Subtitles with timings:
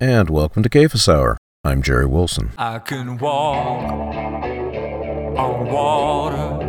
[0.00, 1.36] and welcome to Cephas Hour.
[1.64, 2.52] I'm Jerry Wilson.
[2.56, 3.90] I can walk
[5.36, 6.60] on water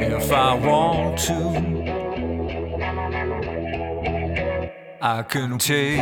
[0.00, 1.34] if I want to.
[5.00, 6.00] I can take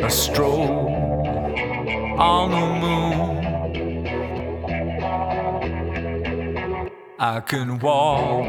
[0.00, 0.88] a stroll
[2.20, 3.42] on the moon.
[7.18, 8.46] I can walk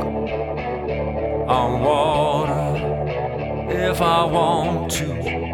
[1.50, 2.78] on water
[3.72, 5.53] if I want to.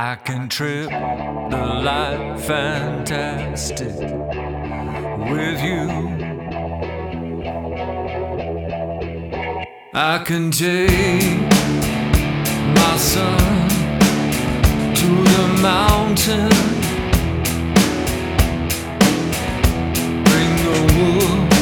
[0.00, 3.96] I can trip the light fantastic
[5.32, 5.88] with you.
[9.92, 11.40] I can take
[12.78, 13.68] my son
[15.00, 16.48] to the mountain,
[20.28, 21.52] bring the wood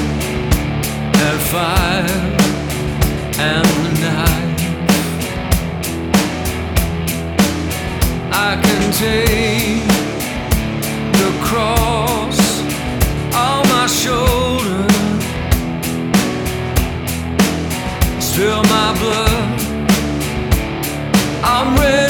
[1.24, 2.36] and fire
[3.40, 4.25] and the night.
[8.38, 9.88] I can take
[11.20, 12.38] the cross
[13.34, 14.86] on my shoulder,
[18.20, 19.60] spill my blood.
[21.42, 22.05] I'm ready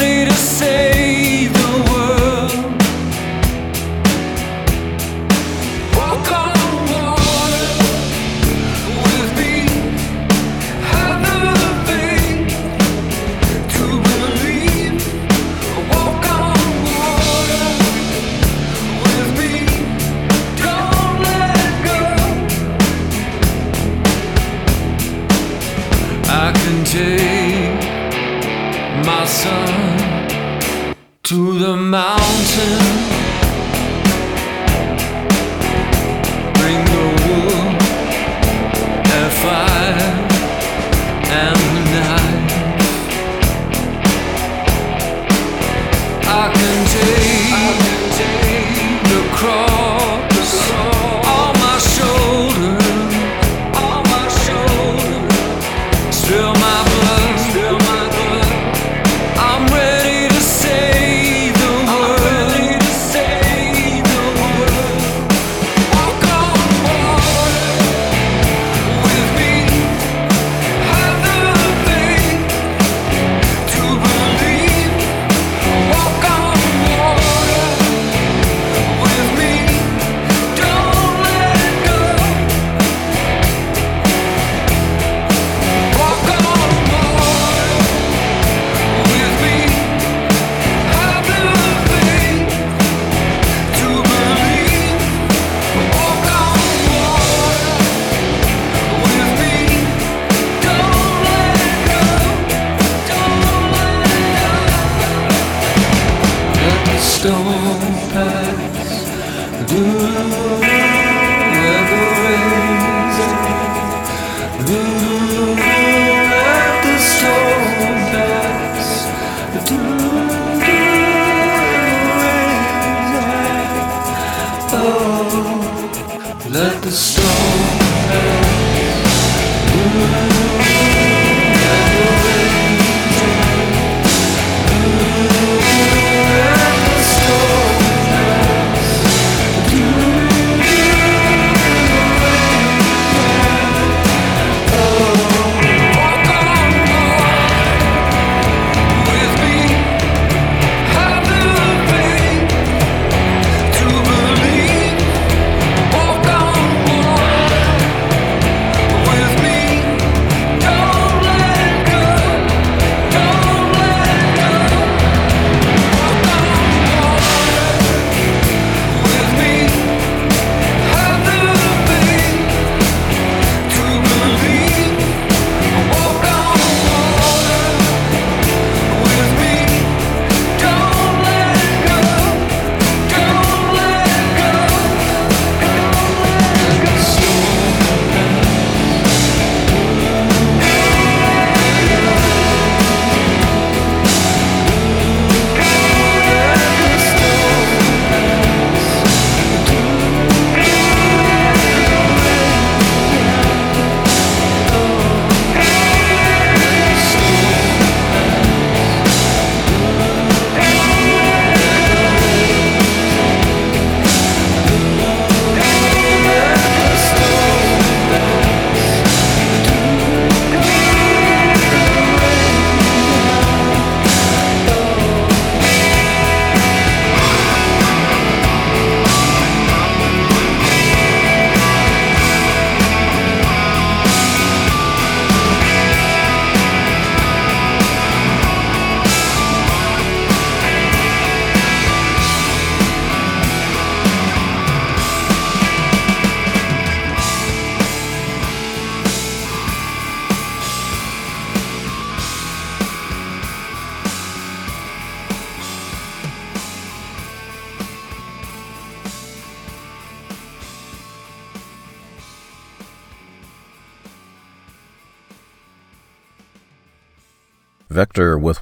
[31.27, 32.79] to the mountain.
[36.53, 37.77] Bring the wood
[39.43, 40.13] fire
[41.43, 42.51] and the night.
[46.23, 47.49] I can take,
[49.09, 49.76] the cross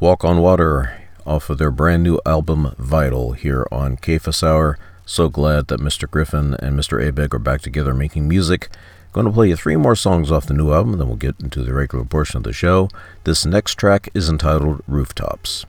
[0.06, 4.78] Walk on Water off of their brand new album Vital here on Cephas Hour.
[5.04, 6.07] So glad that Mr.
[6.07, 7.04] Griffith and Mr.
[7.04, 8.69] Abegg are back together making music.
[9.13, 11.63] Going to play you three more songs off the new album, then we'll get into
[11.63, 12.88] the regular portion of the show.
[13.24, 15.66] This next track is entitled Rooftops.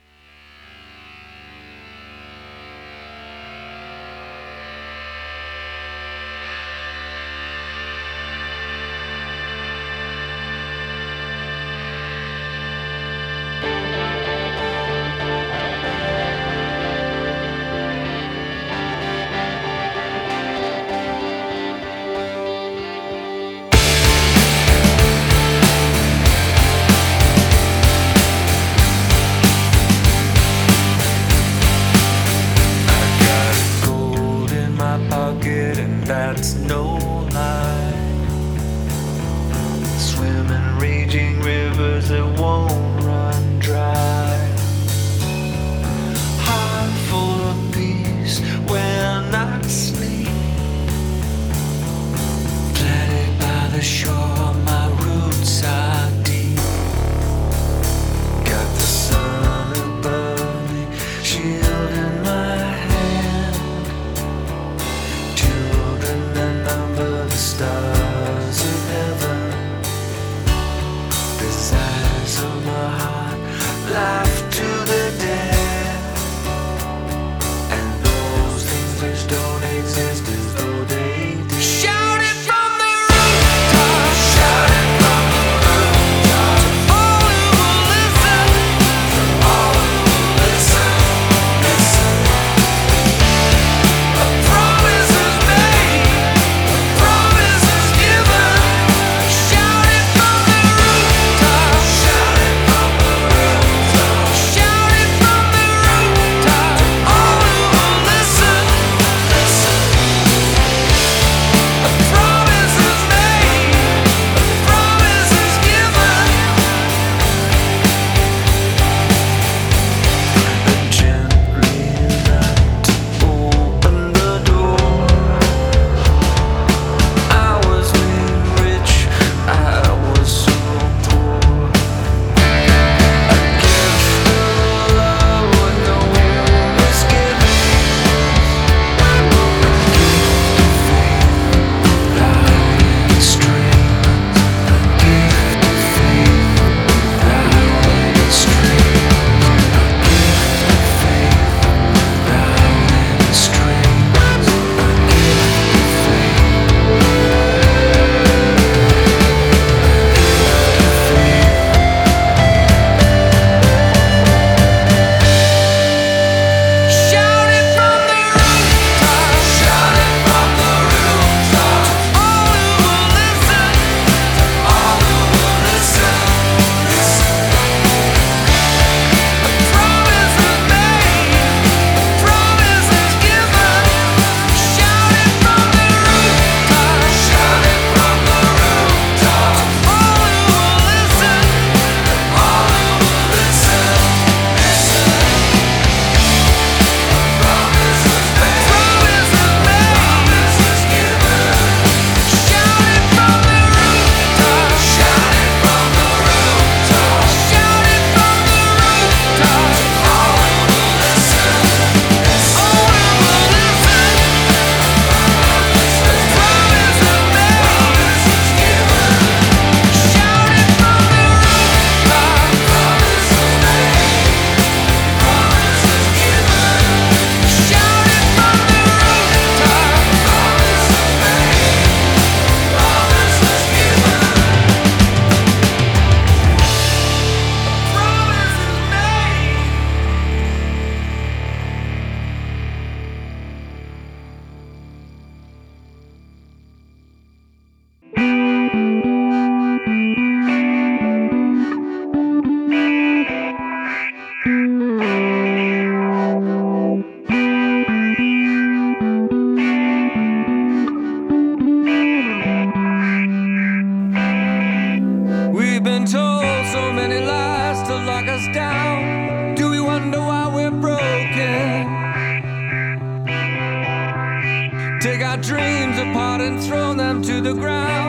[277.37, 278.06] to the ground.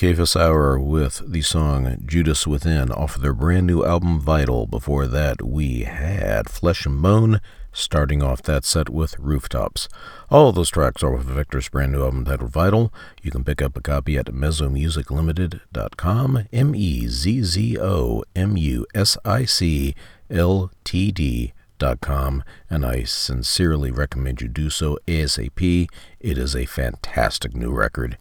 [0.00, 4.64] Here Hour with the song Judas Within off of their brand new album Vital.
[4.66, 7.40] Before that, we had Flesh and Bone,
[7.72, 9.88] starting off that set with Rooftops.
[10.30, 12.94] All those tracks are off of Vector's brand new album titled Vital.
[13.22, 18.86] You can pick up a copy at mezzomusiclimited.com, M E Z Z O M U
[18.94, 19.96] S I C
[20.30, 21.54] L T D.
[22.00, 25.88] Com, and I sincerely recommend you do so ASAP.
[26.18, 28.18] It is a fantastic new record.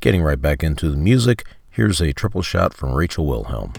[0.00, 1.44] Getting right back into the music,
[1.78, 3.72] Here's a triple shot from Rachel Wilhelm.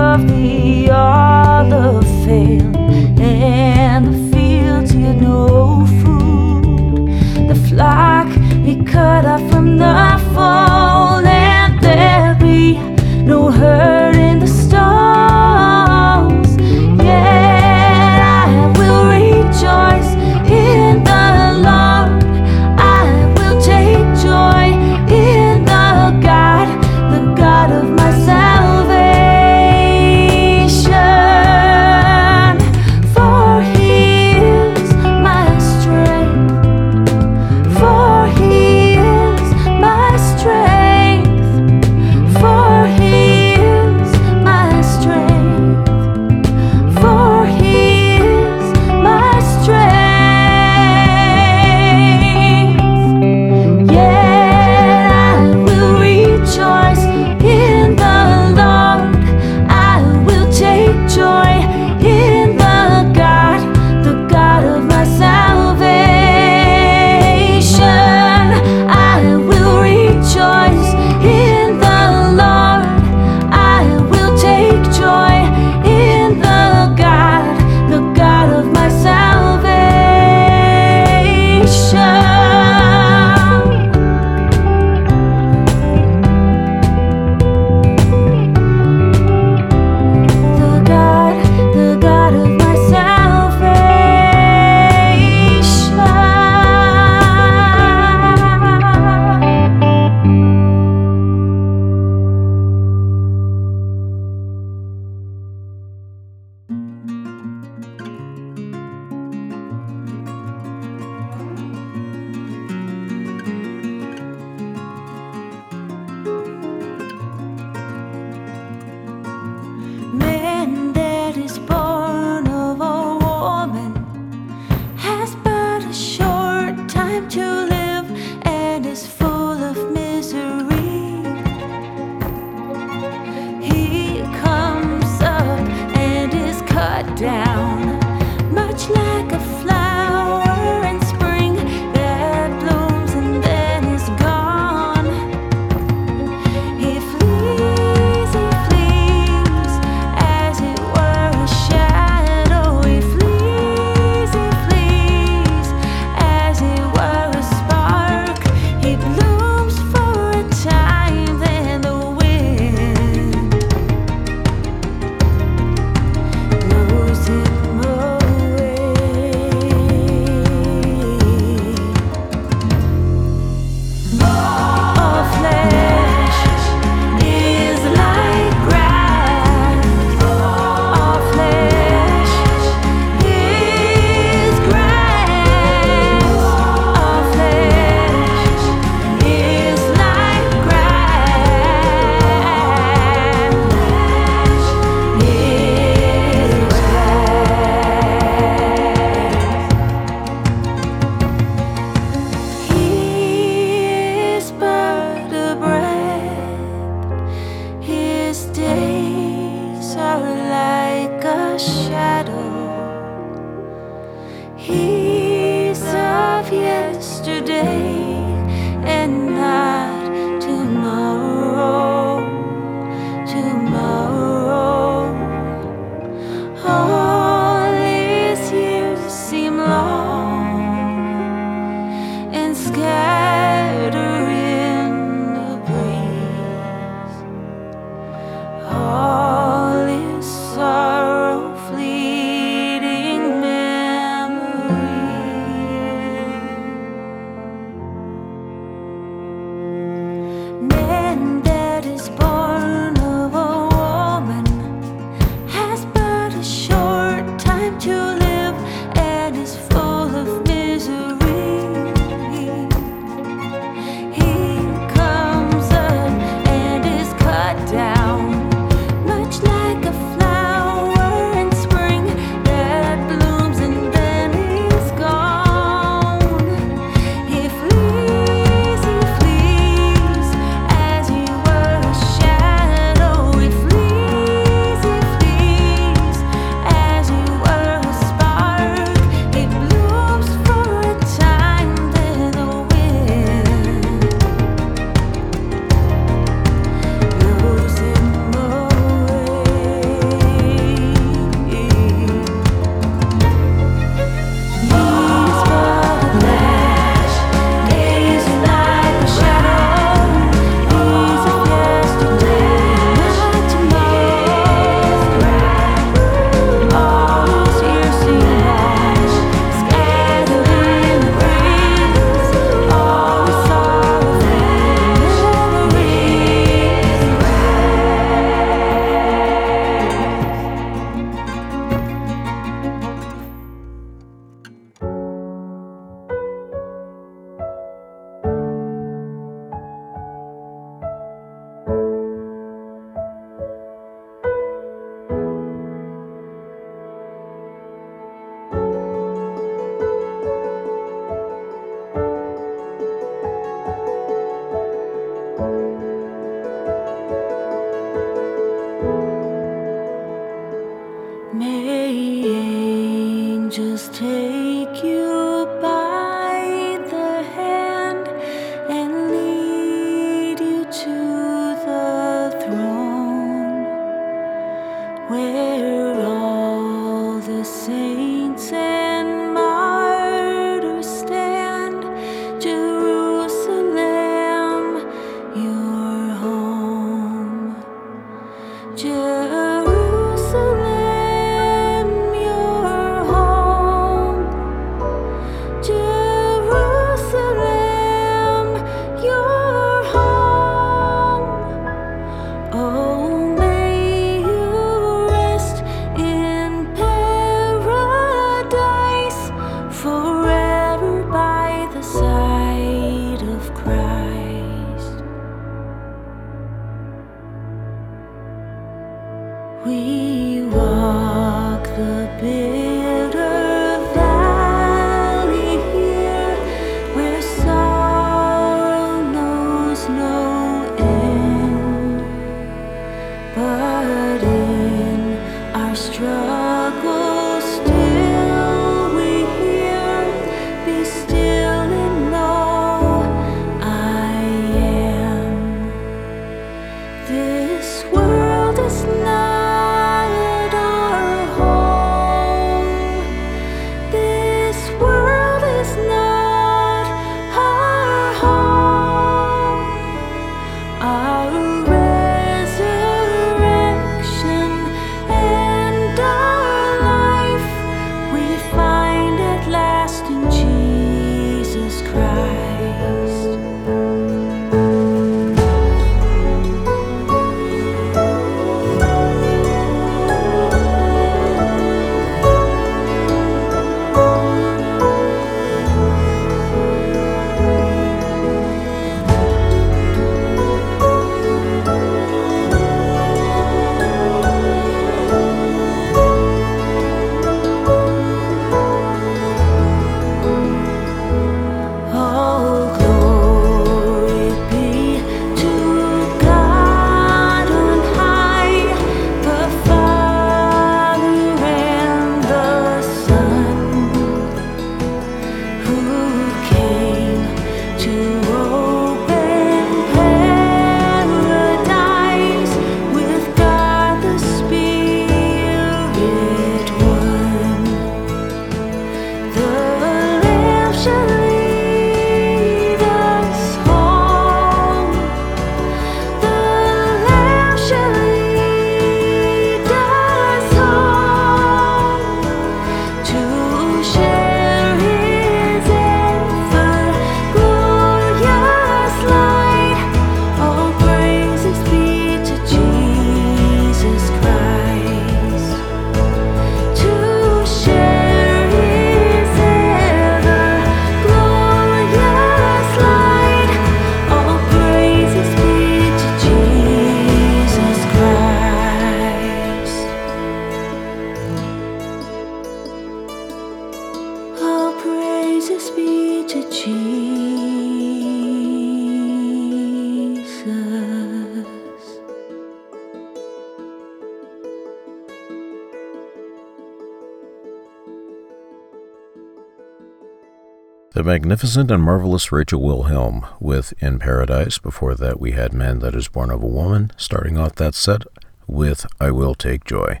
[591.08, 594.58] magnificent and marvelous Rachel Wilhelm with In Paradise.
[594.58, 598.02] Before that, we had Man That Is Born of a Woman, starting off that set
[598.46, 600.00] with I Will Take Joy.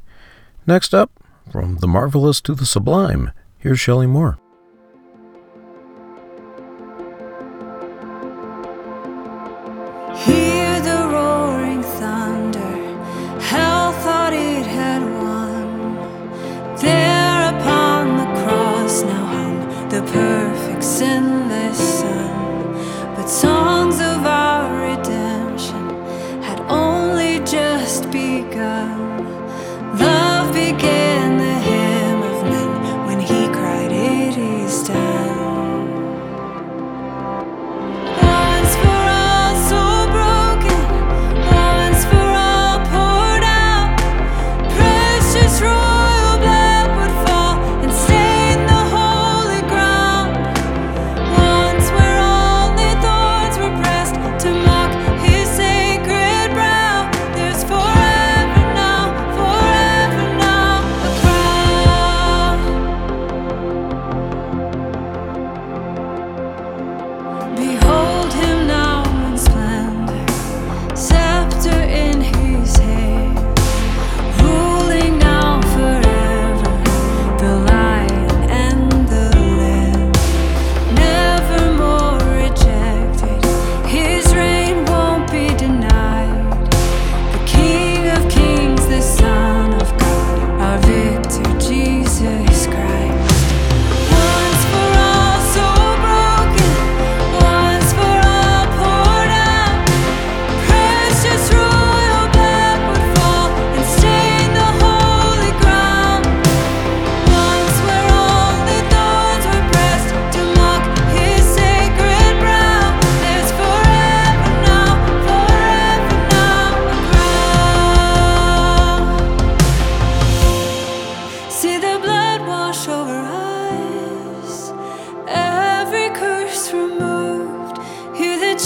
[0.66, 1.10] Next up,
[1.50, 4.38] from the marvelous to the sublime, here's Shelley Moore.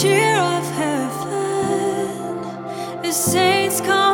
[0.03, 2.43] cheer of heaven.
[3.03, 4.12] The saints come.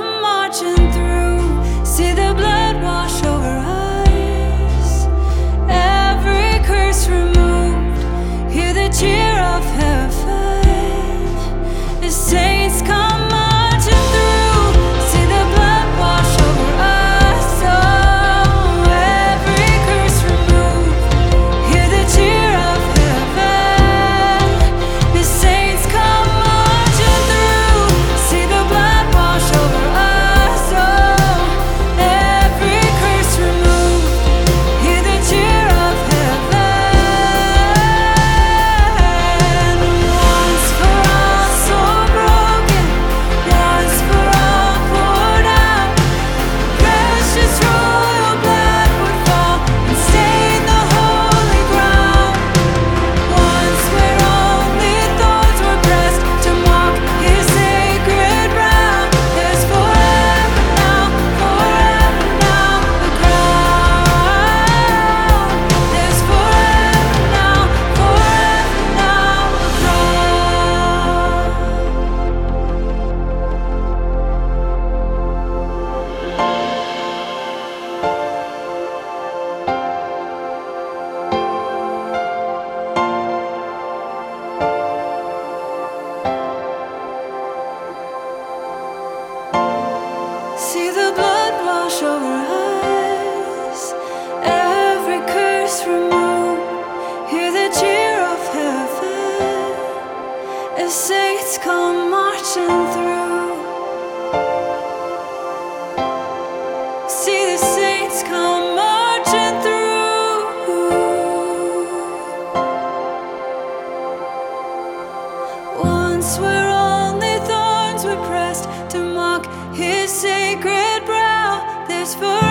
[122.14, 122.47] for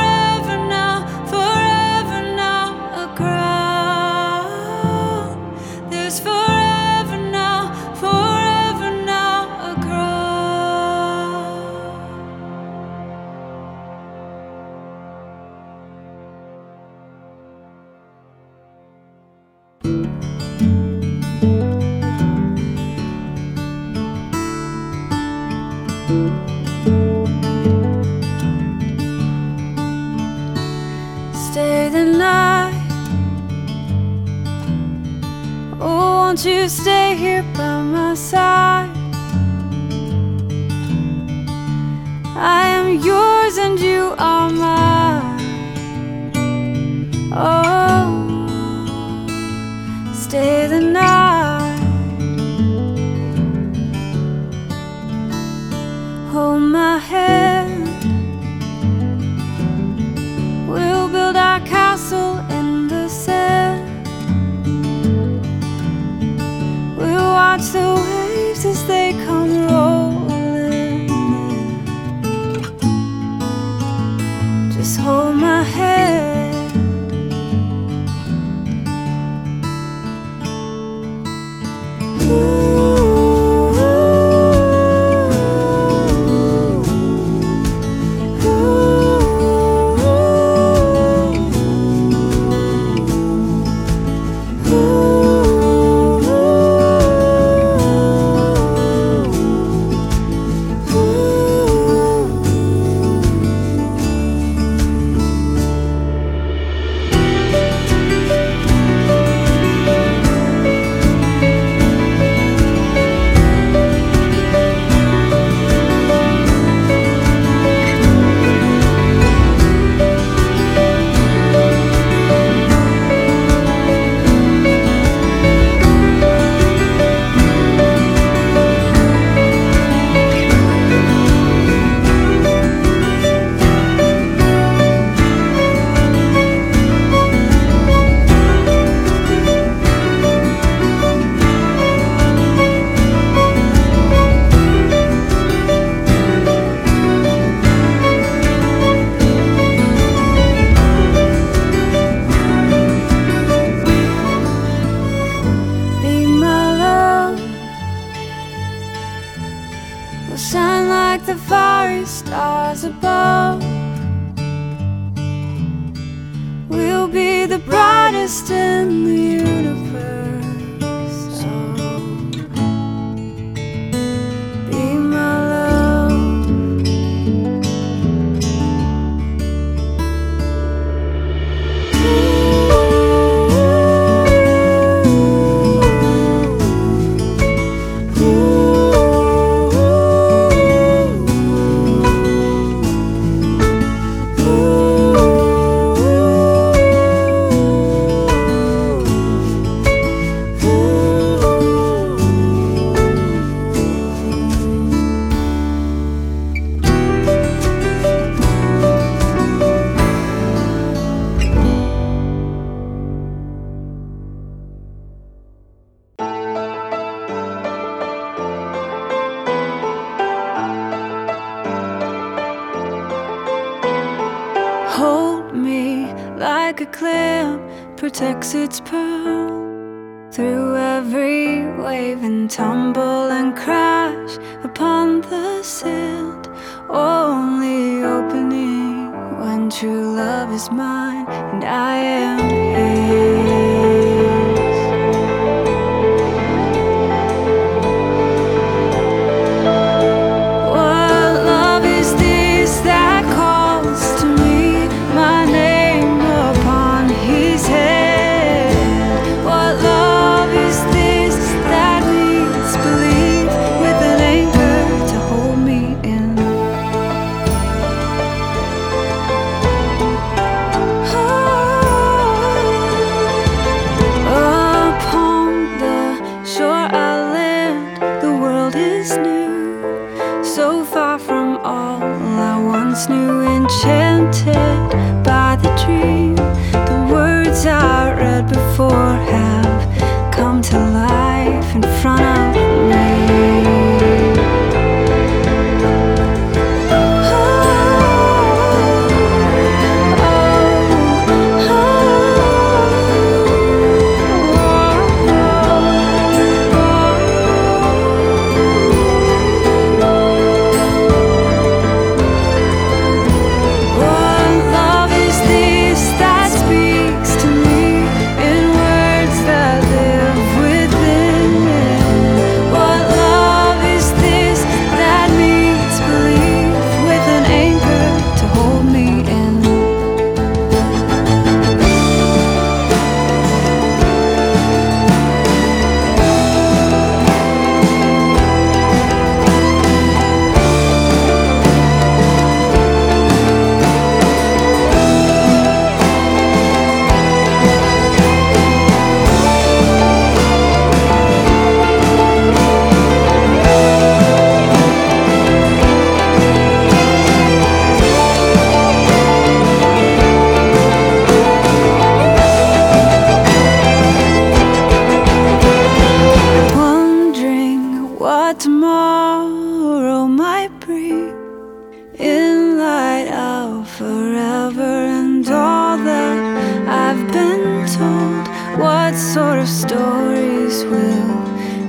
[377.98, 378.48] told,
[378.80, 381.46] what sort of stories will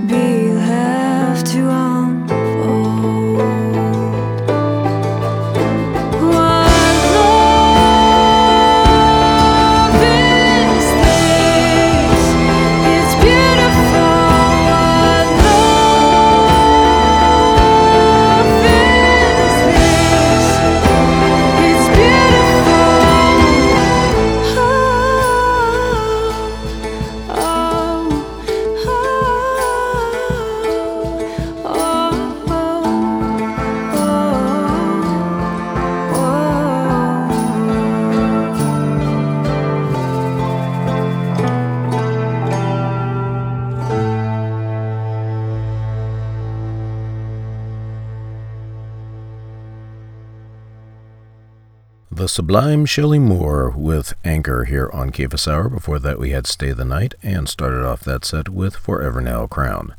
[0.07, 0.58] be
[52.39, 55.69] sublime Shelley Moore with Anchor here on Cephas Hour.
[55.69, 59.49] Before that, we had Stay the Night and started off that set with Forever Now
[59.49, 59.97] Crown.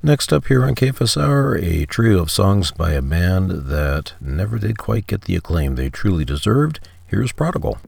[0.00, 4.60] Next up here on Cephas Hour, a trio of songs by a band that never
[4.60, 6.78] did quite get the acclaim they truly deserved.
[7.08, 7.80] Here's Prodigal.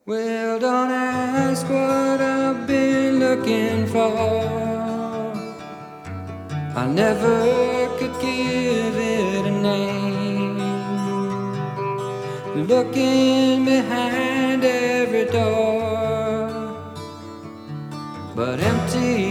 [0.05, 4.13] Well, don't ask what I've been looking for.
[6.75, 10.59] I never could give it a name.
[12.67, 15.89] Looking behind every door.
[18.35, 19.30] But empty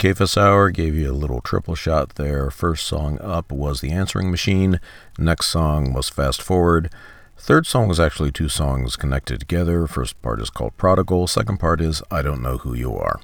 [0.00, 0.70] Cephas Hour.
[0.70, 2.50] Gave you a little triple shot there.
[2.50, 4.80] First song up was The Answering Machine.
[5.18, 6.90] Next song was Fast Forward.
[7.36, 9.86] Third song is actually two songs connected together.
[9.86, 11.26] First part is called Prodigal.
[11.26, 13.20] Second part is I Don't Know Who You Are.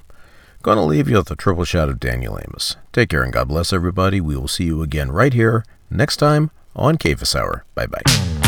[0.61, 2.75] Gonna leave you with a triple shot of Daniel Amos.
[2.91, 4.19] Take care and God bless everybody.
[4.19, 7.65] We will see you again right here next time on Cephas Hour.
[7.75, 8.46] Bye bye.